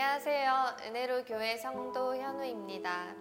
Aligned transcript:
안녕하세요. 0.00 0.76
은혜로 0.84 1.24
교회 1.24 1.56
성도 1.56 2.14
현우입니다. 2.14 3.16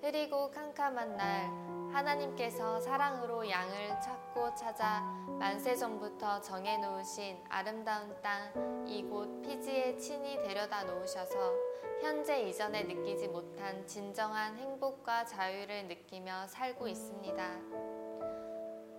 흐리고 0.00 0.50
캄캄한 0.50 1.14
날 1.14 1.50
하나님께서 1.92 2.80
사랑으로 2.80 3.46
양을 3.50 4.00
찾고 4.00 4.54
찾아 4.54 5.02
만세 5.38 5.76
전부터 5.76 6.40
정해 6.40 6.78
놓으신 6.78 7.44
아름다운 7.50 8.16
땅 8.22 8.86
이곳 8.88 9.42
피지에 9.42 9.98
친히 9.98 10.42
데려다 10.42 10.84
놓으셔서 10.84 11.52
현재 12.00 12.48
이전에 12.48 12.84
느끼지 12.84 13.28
못한 13.28 13.86
진정한 13.86 14.56
행복과 14.56 15.26
자유를 15.26 15.88
느끼며 15.88 16.46
살고 16.46 16.88
있습니다. 16.88 17.58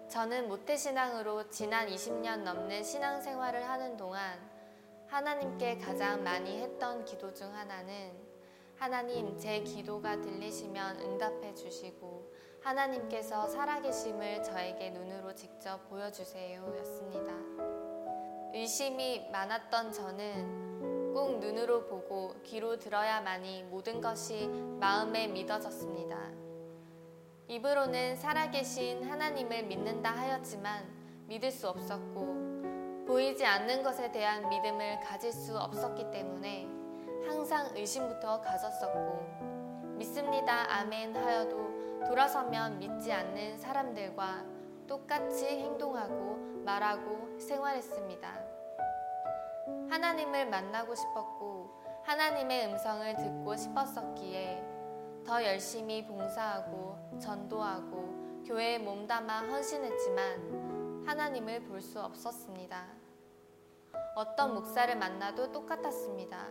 저는 0.07 0.47
모태신앙으로 0.47 1.49
지난 1.49 1.87
20년 1.87 2.43
넘는 2.43 2.83
신앙생활을 2.83 3.67
하는 3.67 3.97
동안 3.97 4.48
하나님께 5.09 5.79
가장 5.79 6.23
많이 6.23 6.61
했던 6.61 7.03
기도 7.03 7.33
중 7.33 7.51
하나는 7.51 8.11
하나님 8.75 9.35
제 9.39 9.61
기도가 9.61 10.21
들리시면 10.21 11.01
응답해 11.01 11.55
주시고 11.55 12.31
하나님께서 12.61 13.47
살아계심을 13.47 14.43
저에게 14.43 14.91
눈으로 14.91 15.33
직접 15.33 15.89
보여주세요 15.89 16.75
였습니다. 16.77 17.33
의심이 18.53 19.27
많았던 19.31 19.91
저는 19.91 21.13
꼭 21.13 21.39
눈으로 21.39 21.87
보고 21.87 22.35
귀로 22.43 22.77
들어야만이 22.77 23.63
모든 23.63 24.01
것이 24.01 24.47
마음에 24.79 25.27
믿어졌습니다. 25.27 26.29
입으로는 27.47 28.15
살아계신 28.15 29.09
하나님을 29.09 29.63
믿는다 29.63 30.11
하였지만 30.11 31.25
믿을 31.25 31.49
수 31.49 31.67
없었고 31.67 32.38
보이지 33.09 33.43
않는 33.43 33.81
것에 33.81 34.11
대한 34.11 34.47
믿음을 34.49 34.99
가질 34.99 35.31
수 35.31 35.57
없었기 35.57 36.11
때문에 36.11 36.67
항상 37.27 37.75
의심부터 37.75 38.39
가졌었고 38.39 39.95
믿습니다 39.97 40.71
아멘 40.71 41.15
하여도 41.15 42.05
돌아서면 42.05 42.77
믿지 42.77 43.11
않는 43.11 43.57
사람들과 43.57 44.45
똑같이 44.85 45.47
행동하고 45.47 46.61
말하고 46.63 47.39
생활했습니다. 47.39 48.31
하나님을 49.89 50.47
만나고 50.47 50.93
싶었고 50.93 51.81
하나님의 52.03 52.67
음성을 52.67 53.15
듣고 53.15 53.55
싶었었기에 53.55 54.63
더 55.25 55.43
열심히 55.43 56.05
봉사하고 56.05 57.17
전도하고 57.19 58.43
교회에 58.45 58.77
몸담아 58.77 59.47
헌신했지만 59.47 61.05
하나님을 61.07 61.63
볼 61.63 61.81
수 61.81 61.99
없었습니다. 61.99 62.98
어떤 64.19 64.53
목사를 64.53 64.93
만나도 64.97 65.53
똑같았습니다. 65.53 66.45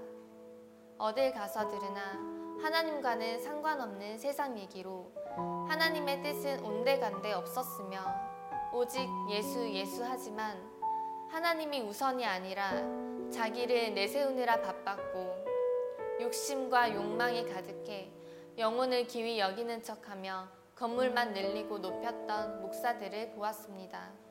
어딜 0.97 1.35
가서 1.35 1.69
들으나 1.69 2.15
하나님과는 2.63 3.43
상관없는 3.43 4.17
세상 4.17 4.59
얘기로 4.59 5.13
하나님의 5.69 6.23
뜻은 6.23 6.65
온데간데 6.65 7.35
없었으며 7.35 8.01
오직 8.73 9.07
예수 9.29 9.69
예수 9.69 10.03
하지만 10.03 10.57
하나님이 11.31 11.83
우선이 11.83 12.25
아니라 12.25 12.73
자기를 13.31 13.93
내세우느라 13.93 14.63
바빴고 14.63 15.45
욕심과 16.23 16.95
욕망이 16.95 17.53
가득해 17.53 18.11
영혼을 18.57 19.07
기위 19.07 19.39
여기는 19.39 19.83
척하며 19.83 20.49
건물만 20.75 21.35
늘리고 21.35 21.81
높였던 21.81 22.63
목사들을 22.63 23.33
보았습니다. 23.33 24.28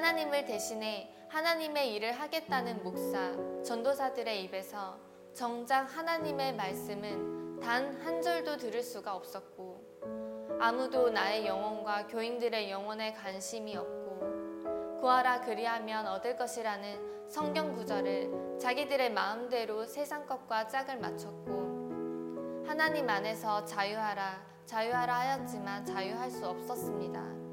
하나님을 0.00 0.46
대신해 0.46 1.10
하나님의 1.28 1.92
일을 1.92 2.12
하겠다는 2.12 2.82
목사, 2.82 3.36
전도사들의 3.62 4.44
입에서 4.44 4.98
정작 5.34 5.82
하나님의 5.94 6.54
말씀은 6.54 7.60
단 7.60 8.00
한 8.02 8.22
절도 8.22 8.56
들을 8.56 8.82
수가 8.82 9.14
없었고 9.14 10.58
아무도 10.58 11.10
나의 11.10 11.46
영혼과 11.46 12.06
교인들의 12.06 12.70
영혼에 12.70 13.12
관심이 13.12 13.76
없고 13.76 15.00
구하라 15.00 15.42
그리하면 15.42 16.06
얻을 16.06 16.34
것이라는 16.38 17.28
성경 17.28 17.74
구절을 17.74 18.58
자기들의 18.58 19.12
마음대로 19.12 19.84
세상 19.84 20.26
것과 20.26 20.66
짝을 20.68 20.98
맞췄고 20.98 22.64
하나님 22.66 23.06
안에서 23.08 23.66
자유하라 23.66 24.46
자유하라 24.64 25.14
하였지만 25.14 25.84
자유할 25.84 26.30
수 26.30 26.46
없었습니다. 26.46 27.49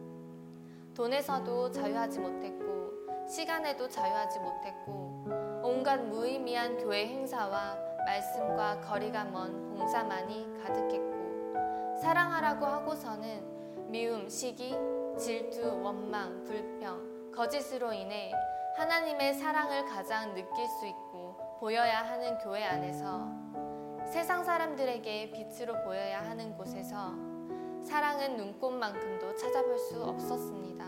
돈에서도 0.98 1.72
자유하지 1.72 2.20
못했고 2.20 3.28
시간에도 3.28 3.88
자유하지 3.88 4.40
못했고 4.40 5.62
온갖 5.62 5.98
무의미한 5.98 6.76
교회 6.78 7.06
행사와 7.06 7.78
말씀과 8.04 8.82
거리가 8.82 9.26
먼 9.26 9.70
봉사만이 9.78 10.58
가득했고 10.64 12.00
사랑하라고 12.02 12.66
하고서는 12.66 13.92
미움, 13.92 14.28
시기, 14.28 14.76
질투, 15.20 15.80
원망, 15.84 16.44
불평, 16.44 17.32
거짓으로 17.32 17.94
인해 17.94 18.32
하나님의 18.76 19.36
사랑을 19.36 19.86
가장 19.86 20.34
느낄 20.34 20.68
수 20.80 20.88
있고 20.88 21.38
보여야 21.60 22.02
하는 22.10 22.40
교회 22.40 22.64
안에서 22.66 23.28
세상 24.12 24.44
사람들에게 24.44 25.32
빛으로 25.32 25.84
보여야 25.84 26.24
하는 26.24 26.58
곳에서 26.58 27.27
사랑은 27.88 28.36
눈꽃만큼도 28.36 29.36
찾아볼 29.38 29.78
수 29.80 30.04
없었습니다. 30.04 30.86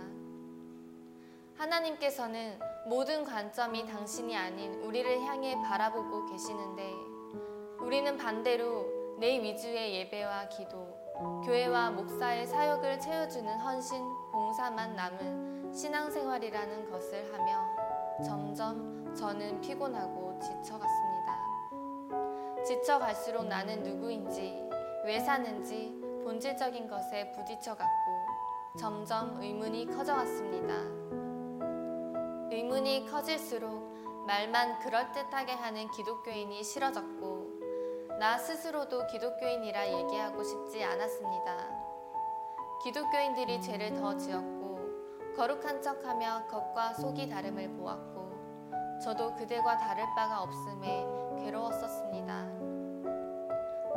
하나님께서는 1.56 2.60
모든 2.88 3.24
관점이 3.24 3.88
당신이 3.88 4.36
아닌 4.36 4.84
우리를 4.84 5.22
향해 5.22 5.56
바라보고 5.64 6.26
계시는데 6.26 6.94
우리는 7.80 8.18
반대로 8.18 9.16
내 9.18 9.42
위주의 9.42 9.96
예배와 9.96 10.50
기도, 10.50 10.94
교회와 11.46 11.92
목사의 11.92 12.46
사역을 12.46 13.00
채워주는 13.00 13.60
헌신, 13.60 14.04
봉사만 14.34 14.96
남은 14.96 15.74
신앙생활이라는 15.74 16.92
것을 16.92 17.34
하며 17.34 17.66
점점 18.26 19.16
저는 19.16 19.62
피곤하고 19.62 20.38
지쳐갔습니다. 20.42 21.40
지쳐갈수록 22.66 23.48
나는 23.48 23.84
누구인지, 23.84 24.68
왜 25.06 25.20
사는지 25.20 25.99
본질적인 26.30 26.88
것에 26.88 27.32
부딪혀갔고 27.32 28.28
점점 28.78 29.42
의문이 29.42 29.88
커져갔습니다. 29.88 30.76
의문이 32.52 33.08
커질수록 33.10 34.28
말만 34.28 34.78
그럴듯하게 34.78 35.54
하는 35.54 35.90
기독교인이 35.90 36.64
싫어졌고 36.64 38.18
나 38.20 38.38
스스로도 38.38 39.08
기독교인이라 39.08 39.88
얘기하고 39.88 40.44
싶지 40.44 40.84
않았습니다. 40.84 41.68
기독교인들이 42.84 43.60
죄를 43.60 43.96
더 43.96 44.16
지었고 44.16 45.34
거룩한 45.36 45.82
척하며 45.82 46.46
겉과 46.46 46.94
속이 46.94 47.28
다름을 47.28 47.72
보았고 47.72 49.00
저도 49.04 49.34
그들과 49.34 49.80
다를 49.80 50.06
바가 50.16 50.44
없음에 50.44 51.08
괴로웠었습니다. 51.40 52.70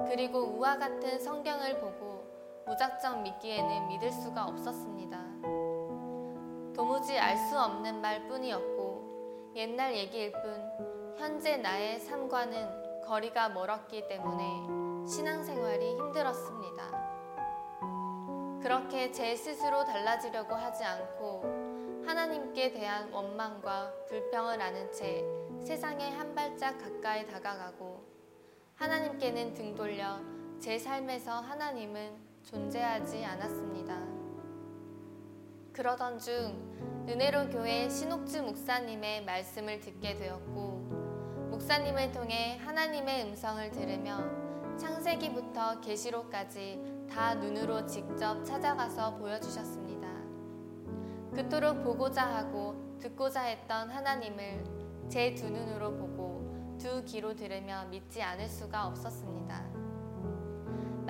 그리고 0.08 0.40
우와 0.40 0.78
같은 0.78 1.20
성경을 1.20 1.78
보고 1.78 2.11
무작정 2.66 3.22
믿기에는 3.22 3.88
믿을 3.88 4.10
수가 4.10 4.44
없었습니다. 4.46 5.18
도무지 6.74 7.18
알 7.18 7.36
수 7.36 7.58
없는 7.58 8.00
말뿐이었고 8.00 9.52
옛날 9.56 9.94
얘기일 9.94 10.32
뿐 10.32 11.16
현재 11.18 11.56
나의 11.56 12.00
삶과는 12.00 13.02
거리가 13.02 13.50
멀었기 13.50 14.08
때문에 14.08 15.06
신앙생활이 15.06 15.96
힘들었습니다. 15.96 16.72
그렇게 18.62 19.10
제 19.10 19.36
스스로 19.36 19.84
달라지려고 19.84 20.54
하지 20.54 20.84
않고 20.84 21.42
하나님께 22.06 22.72
대한 22.72 23.12
원망과 23.12 23.92
불평을 24.08 24.60
아는 24.60 24.90
채 24.92 25.24
세상에 25.60 26.10
한 26.10 26.34
발짝 26.34 26.78
가까이 26.78 27.26
다가가고 27.26 28.02
하나님께는 28.76 29.54
등 29.54 29.74
돌려 29.74 30.18
제 30.58 30.78
삶에서 30.78 31.32
하나님은 31.32 32.31
존재하지 32.44 33.24
않았습니다. 33.24 33.98
그러던 35.72 36.18
중 36.18 37.06
은혜로 37.08 37.50
교회 37.50 37.88
신옥주 37.88 38.42
목사님의 38.42 39.24
말씀을 39.24 39.80
듣게 39.80 40.14
되었고 40.14 41.48
목사님을 41.50 42.12
통해 42.12 42.58
하나님의 42.58 43.24
음성을 43.24 43.70
들으며 43.70 44.18
창세기부터 44.76 45.80
계시록까지 45.80 47.06
다 47.10 47.34
눈으로 47.34 47.86
직접 47.86 48.42
찾아가서 48.44 49.16
보여주셨습니다. 49.16 50.08
그토록 51.34 51.82
보고자 51.82 52.22
하고 52.26 52.98
듣고자 53.00 53.42
했던 53.42 53.90
하나님을 53.90 54.64
제 55.08 55.34
두 55.34 55.48
눈으로 55.50 55.94
보고 55.96 56.76
두 56.78 57.04
귀로 57.04 57.34
들으며 57.34 57.84
믿지 57.86 58.22
않을 58.22 58.48
수가 58.48 58.86
없었습니다. 58.86 59.91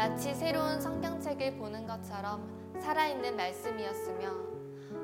마치 0.03 0.35
새로운 0.35 0.81
성경책을 0.81 1.59
보는 1.59 1.87
것처럼 1.87 2.75
살아있는 2.81 3.37
말씀이었으며 3.37 4.33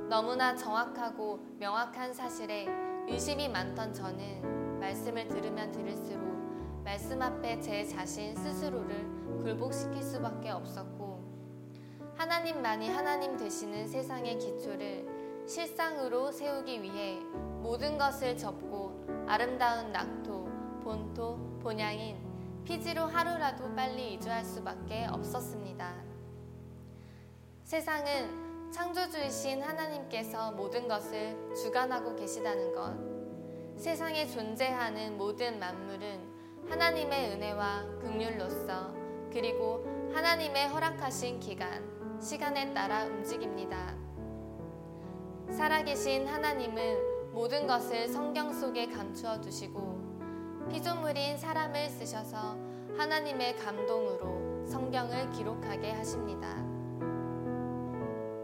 너무나 0.08 0.56
정확하고 0.56 1.38
명확한 1.56 2.12
사실에 2.12 2.66
의심이 3.06 3.48
많던 3.48 3.94
저는 3.94 4.80
말씀을 4.80 5.28
들으면 5.28 5.70
들을수록 5.70 6.82
말씀 6.82 7.22
앞에 7.22 7.60
제 7.60 7.84
자신 7.84 8.34
스스로를 8.34 9.38
굴복시킬 9.40 10.02
수밖에 10.02 10.50
없었고 10.50 11.22
하나님만이 12.16 12.88
하나님 12.88 13.36
되시는 13.36 13.86
세상의 13.86 14.36
기초를 14.36 15.46
실상으로 15.46 16.32
세우기 16.32 16.82
위해 16.82 17.20
모든 17.62 17.98
것을 17.98 18.36
접고 18.36 19.06
아름다운 19.28 19.92
낙토, 19.92 20.48
본토, 20.82 21.38
본향인 21.62 22.27
피지로 22.68 23.06
하루라도 23.06 23.74
빨리 23.74 24.12
이주할 24.12 24.44
수밖에 24.44 25.06
없었습니다. 25.06 25.94
세상은 27.64 28.70
창조주이신 28.70 29.62
하나님께서 29.62 30.52
모든 30.52 30.86
것을 30.86 31.54
주관하고 31.54 32.14
계시다는 32.14 32.74
것, 32.74 32.94
세상에 33.80 34.26
존재하는 34.26 35.16
모든 35.16 35.58
만물은 35.58 36.68
하나님의 36.68 37.30
은혜와 37.30 37.86
긍휼로서 38.02 38.92
그리고 39.32 40.10
하나님의 40.12 40.68
허락하신 40.68 41.40
기간, 41.40 42.20
시간에 42.20 42.74
따라 42.74 43.04
움직입니다. 43.06 43.96
살아계신 45.52 46.28
하나님은 46.28 47.32
모든 47.32 47.66
것을 47.66 48.08
성경 48.08 48.52
속에 48.52 48.88
감추어 48.88 49.40
두시고 49.40 49.97
피조물인 50.68 51.38
사람을 51.38 51.88
쓰셔서 51.90 52.56
하나님의 52.96 53.56
감동으로 53.56 54.66
성경을 54.66 55.30
기록하게 55.30 55.92
하십니다. 55.92 56.56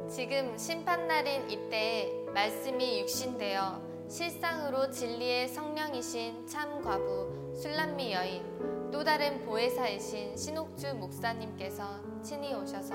지금 0.08 0.56
심판날인 0.56 1.50
이때에 1.50 2.24
말씀이 2.32 3.00
육신되어 3.00 4.08
실상으로 4.08 4.90
진리의 4.90 5.48
성령이신 5.48 6.46
참 6.46 6.82
과부 6.82 7.54
술람미 7.56 8.12
여인 8.12 8.90
또 8.90 9.02
다른 9.02 9.40
보혜사이신 9.44 10.36
신옥주 10.36 10.94
목사님께서 10.94 11.84
친히 12.22 12.54
오셔서 12.54 12.94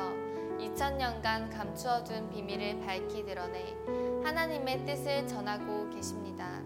2000년간 0.59 1.51
감추어둔 1.51 2.29
비밀을 2.29 2.79
밝히 2.79 3.25
드러내 3.25 3.75
하나님의 4.23 4.85
뜻을 4.85 5.27
전하고 5.27 5.89
계십니다. 5.89 6.61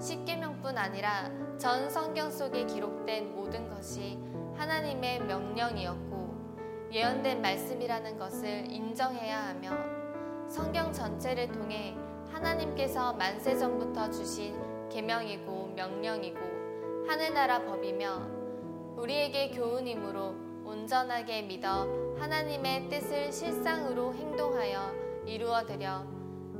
십계명뿐 0.00 0.78
아니라 0.78 1.30
전 1.58 1.90
성경 1.90 2.30
속에 2.30 2.64
기록된 2.64 3.34
모든 3.34 3.68
것이 3.68 4.18
하나님의 4.56 5.20
명령이었고 5.24 6.90
예언된 6.90 7.42
말씀이라는 7.42 8.18
것을 8.18 8.70
인정해야 8.70 9.48
하며 9.48 9.70
성경 10.48 10.92
전체를 10.92 11.52
통해 11.52 11.94
하나님께서 12.32 13.12
만세 13.12 13.56
전부터 13.56 14.10
주신 14.10 14.88
계명이고 14.88 15.74
명령이고 15.76 16.40
하늘나라 17.06 17.62
법이며 17.64 18.96
우리에게 18.96 19.50
교훈이므로 19.50 20.34
온전하게 20.64 21.42
믿어 21.42 22.16
하나님의 22.18 22.88
뜻을 22.88 23.32
실상으로 23.32 24.14
행동하여 24.14 24.94
이루어드려 25.26 26.04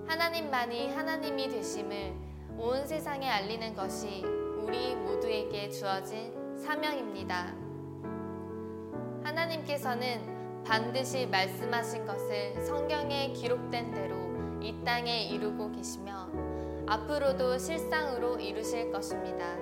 하나님만이 0.07 0.93
하나님이 0.93 1.49
되심을 1.49 2.30
온 2.63 2.87
세상에 2.87 3.27
알리는 3.27 3.75
것이 3.75 4.23
우리 4.63 4.95
모두에게 4.95 5.71
주어진 5.71 6.31
사명입니다. 6.59 7.55
하나님께서는 9.25 10.63
반드시 10.63 11.27
말씀하신 11.27 12.05
것을 12.05 12.63
성경에 12.63 13.33
기록된 13.33 13.93
대로 13.93 14.15
이 14.61 14.79
땅에 14.85 15.23
이루고 15.23 15.73
계시며 15.73 16.29
앞으로도 16.87 17.57
실상으로 17.57 18.39
이루실 18.39 18.93
것입니다. 18.93 19.57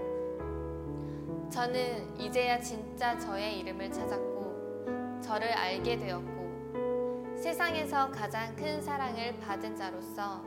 저는 1.50 2.19
이제야 2.19 2.59
진짜 2.59 3.17
저의 3.17 3.61
이름을 3.61 3.93
찾았고 3.93 5.21
저를 5.23 5.53
알게 5.53 5.99
되었고 5.99 7.37
세상에서 7.37 8.11
가장 8.11 8.56
큰 8.56 8.83
사랑을 8.83 9.39
받은 9.39 9.77
자로서 9.77 10.43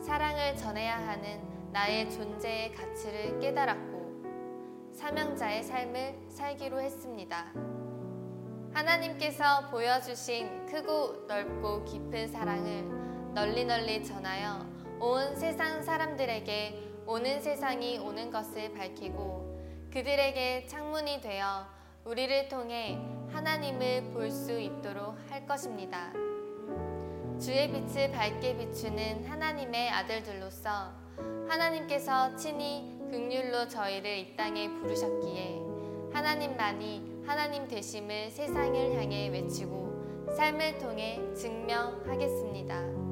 사랑을 0.00 0.54
전해야 0.54 1.04
하는 1.08 1.53
나의 1.74 2.08
존재의 2.08 2.72
가치를 2.72 3.40
깨달았고 3.40 4.92
사명자의 4.92 5.64
삶을 5.64 6.26
살기로 6.28 6.80
했습니다. 6.80 7.46
하나님께서 8.72 9.68
보여주신 9.72 10.66
크고 10.66 11.26
넓고 11.26 11.84
깊은 11.84 12.28
사랑을 12.28 13.34
널리 13.34 13.64
널리 13.64 14.04
전하여 14.04 14.64
온 15.00 15.34
세상 15.34 15.82
사람들에게 15.82 17.02
오는 17.08 17.42
세상이 17.42 17.98
오는 17.98 18.30
것을 18.30 18.72
밝히고 18.72 19.88
그들에게 19.92 20.66
창문이 20.66 21.20
되어 21.22 21.66
우리를 22.04 22.48
통해 22.48 23.00
하나님을 23.32 24.12
볼 24.12 24.30
수 24.30 24.60
있도록 24.60 25.16
할 25.28 25.44
것입니다. 25.44 26.12
주의 27.40 27.68
빛을 27.68 28.12
밝게 28.12 28.58
비추는 28.58 29.28
하나님의 29.28 29.90
아들들로서 29.90 31.03
하나님께서 31.48 32.34
친히 32.36 32.98
극률로 33.10 33.68
저희를 33.68 34.18
이 34.18 34.36
땅에 34.36 34.68
부르셨기에 34.68 35.60
하나님만이 36.12 37.22
하나님 37.26 37.66
되심을 37.68 38.30
세상을 38.30 38.94
향해 38.94 39.28
외치고 39.28 40.32
삶을 40.36 40.78
통해 40.78 41.20
증명하겠습니다. 41.34 43.03